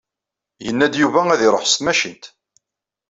[0.65, 2.25] Yenna-d Yuba ad iṛuḥ s tmacint.